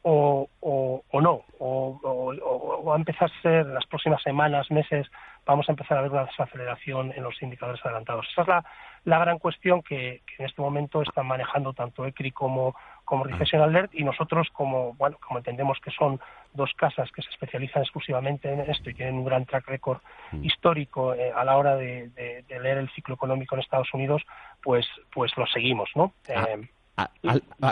o, 0.08 0.48
o, 0.62 1.22
no, 1.22 1.42
o, 1.58 2.84
va 2.86 2.94
a 2.94 2.98
empezar 2.98 3.32
a 3.32 3.42
ser 3.42 3.66
las 3.66 3.88
próximas 3.88 4.22
semanas, 4.22 4.70
meses, 4.70 5.08
vamos 5.48 5.68
a 5.68 5.72
empezar 5.72 5.98
a 5.98 6.02
ver 6.02 6.12
una 6.12 6.26
desaceleración 6.26 7.12
en 7.16 7.24
los 7.24 7.42
indicadores 7.42 7.84
adelantados. 7.84 8.28
Esa 8.32 8.44
es 8.44 8.48
la, 8.48 8.66
la 9.06 9.18
gran 9.18 9.40
cuestión 9.40 9.82
que, 9.82 10.22
en 10.38 10.46
este 10.46 10.62
momento 10.62 11.02
están 11.02 11.26
manejando 11.26 11.74
tanto 11.74 12.06
ECRI 12.06 12.32
como, 12.32 12.76
como 13.04 13.24
Recession 13.24 13.64
Alert 13.64 13.96
y 13.96 14.04
nosotros 14.04 14.48
como, 14.54 14.94
bueno, 14.94 15.18
como 15.26 15.40
entendemos 15.40 15.80
que 15.80 15.90
son 15.90 16.20
dos 16.54 16.72
casas 16.76 17.12
que 17.12 17.24
se 17.24 17.30
especializan 17.32 17.82
exclusivamente 17.82 18.54
en 18.54 18.60
esto 18.60 18.92
y 18.92 18.94
tienen 18.94 19.16
un 19.16 19.26
gran 19.26 19.46
track 19.46 19.68
record 19.68 20.02
histórico 20.44 21.16
eh, 21.16 21.32
a 21.36 21.44
la 21.44 21.58
hora 21.58 21.76
de, 21.78 22.12
leer 22.48 22.78
el 22.78 22.92
ciclo 22.92 23.16
económico 23.16 23.56
en 23.56 23.62
Estados 23.62 23.92
Unidos, 23.92 24.22
pues, 24.62 24.86
pues 25.12 25.36
lo 25.36 25.48
seguimos, 25.48 25.90
¿no? 25.96 26.14
Ah. 26.30 26.46
Eh, 26.50 26.68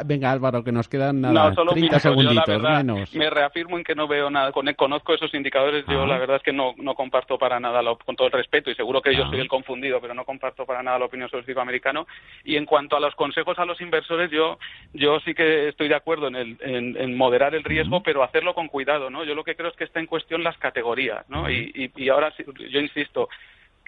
venga, 0.05 0.31
Álvaro, 0.31 0.63
que 0.63 0.71
nos 0.71 0.89
quedan 0.89 1.21
nada, 1.21 1.53
30 1.53 1.99
segunditos 1.99 2.61
menos. 2.61 3.15
Me 3.15 3.29
reafirmo 3.29 3.77
en 3.77 3.83
que 3.83 3.95
no 3.95 4.07
veo 4.07 4.29
nada. 4.29 4.51
Conozco 4.51 5.13
esos 5.13 5.33
indicadores. 5.33 5.85
Yo, 5.87 6.05
la 6.05 6.17
verdad 6.17 6.37
es 6.37 6.43
que 6.43 6.51
no, 6.51 6.73
no 6.77 6.93
comparto 6.95 7.37
para 7.37 7.59
nada, 7.59 7.81
con 8.05 8.15
todo 8.15 8.27
el 8.27 8.33
respeto, 8.33 8.69
y 8.69 8.75
seguro 8.75 9.01
que 9.01 9.15
yo 9.15 9.25
soy 9.29 9.39
el 9.39 9.47
confundido, 9.47 10.01
pero 10.01 10.13
no 10.13 10.25
comparto 10.25 10.65
para 10.65 10.83
nada 10.83 10.99
la 10.99 11.05
opinión 11.05 11.29
sobre 11.29 11.41
el 11.41 11.45
ciclo 11.45 11.61
americano. 11.61 12.05
Y 12.43 12.57
en 12.57 12.65
cuanto 12.65 12.97
a 12.97 12.99
los 12.99 13.15
consejos 13.15 13.57
a 13.59 13.65
los 13.65 13.79
inversores, 13.79 14.29
yo, 14.31 14.57
yo 14.93 15.19
sí 15.21 15.33
que 15.33 15.69
estoy 15.69 15.87
de 15.87 15.95
acuerdo 15.95 16.27
en, 16.27 16.35
el, 16.35 16.57
en, 16.61 17.17
moderar 17.17 17.55
el 17.55 17.63
riesgo, 17.63 18.03
pero 18.03 18.23
hacerlo 18.23 18.53
con 18.53 18.67
cuidado. 18.67 19.09
¿no? 19.09 19.23
Yo 19.23 19.35
lo 19.35 19.43
que 19.43 19.55
creo 19.55 19.69
es 19.69 19.77
que 19.77 19.85
está 19.85 19.99
en 19.99 20.07
cuestión 20.07 20.43
las 20.43 20.57
categorías. 20.57 21.27
¿no? 21.29 21.49
y, 21.49 21.71
y, 21.73 22.03
y 22.03 22.09
ahora, 22.09 22.33
yo 22.69 22.79
insisto, 22.79 23.29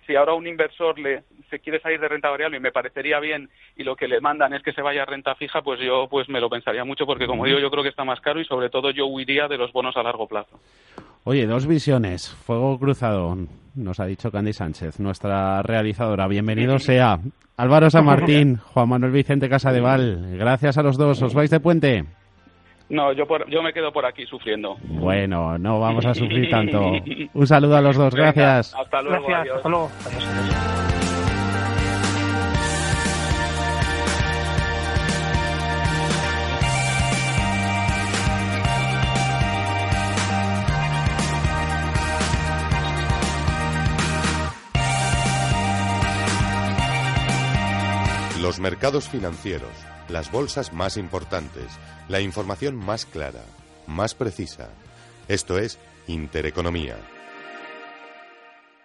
si 0.05 0.15
ahora 0.15 0.33
un 0.33 0.47
inversor 0.47 0.99
le 0.99 1.23
se 1.49 1.59
quiere 1.59 1.79
salir 1.79 1.99
de 1.99 2.07
renta 2.07 2.29
variable 2.29 2.57
y 2.57 2.59
me 2.59 2.71
parecería 2.71 3.19
bien 3.19 3.49
y 3.75 3.83
lo 3.83 3.95
que 3.95 4.07
le 4.07 4.19
mandan 4.19 4.53
es 4.53 4.63
que 4.63 4.73
se 4.73 4.81
vaya 4.81 5.03
a 5.03 5.05
renta 5.05 5.35
fija, 5.35 5.61
pues 5.61 5.79
yo 5.79 6.07
pues 6.09 6.27
me 6.29 6.39
lo 6.39 6.49
pensaría 6.49 6.83
mucho 6.83 7.05
porque 7.05 7.27
como 7.27 7.45
digo 7.45 7.59
yo 7.59 7.69
creo 7.69 7.83
que 7.83 7.89
está 7.89 8.03
más 8.03 8.19
caro 8.21 8.39
y 8.39 8.45
sobre 8.45 8.69
todo 8.69 8.91
yo 8.91 9.05
huiría 9.05 9.47
de 9.47 9.57
los 9.57 9.71
bonos 9.71 9.95
a 9.97 10.03
largo 10.03 10.27
plazo. 10.27 10.59
Oye, 11.23 11.47
dos 11.47 11.65
visiones. 11.65 12.29
Fuego 12.45 12.77
cruzado, 12.77 13.35
nos 13.75 13.99
ha 13.99 14.05
dicho 14.05 14.31
Candy 14.31 14.53
Sánchez, 14.53 14.99
nuestra 14.99 15.61
realizadora. 15.63 16.27
Bienvenido 16.27 16.77
sea. 16.77 17.19
Álvaro 17.57 17.89
San 17.89 18.05
Martín, 18.05 18.57
Juan 18.57 18.89
Manuel 18.89 19.11
Vicente 19.11 19.49
Casadeval. 19.49 20.37
Gracias 20.37 20.77
a 20.77 20.83
los 20.83 20.97
dos. 20.97 21.21
¿Os 21.21 21.33
vais 21.33 21.49
de 21.49 21.59
puente? 21.59 22.05
No, 22.89 23.11
yo, 23.13 23.25
yo 23.49 23.63
me 23.63 23.73
quedo 23.73 23.91
por 23.91 24.05
aquí 24.05 24.25
sufriendo. 24.25 24.77
Bueno, 24.83 25.57
no 25.57 25.79
vamos 25.79 26.05
a 26.05 26.13
sufrir 26.13 26.49
tanto. 26.49 26.91
Un 27.33 27.47
saludo 27.47 27.77
a 27.77 27.81
los 27.81 27.95
dos, 27.95 28.13
gracias. 28.13 28.75
hasta 28.75 29.01
luego. 29.01 29.27
Gracias, 29.27 29.55
hasta 29.57 29.69
luego. 29.69 29.89
Los 48.45 48.59
mercados 48.59 49.09
financieros, 49.09 49.71
las 50.15 50.31
bolsas 50.31 50.71
más 50.71 50.95
importantes, 50.95 51.65
la 52.07 52.21
información 52.21 52.73
más 52.73 53.05
clara, 53.05 53.43
más 53.85 54.15
precisa. 54.15 54.69
Esto 55.27 55.59
es 55.59 55.77
Intereconomía 56.07 56.95